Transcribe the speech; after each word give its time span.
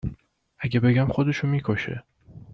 .اگه 0.59 0.79
بگم 0.79 1.07
خودشو 1.07 1.47
می 1.47 1.61
کشه 1.65 2.03